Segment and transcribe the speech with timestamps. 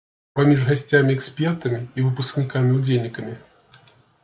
[0.37, 3.39] Паміж гасцямі-экспертамі і выпускнікамі-удзельнікамі.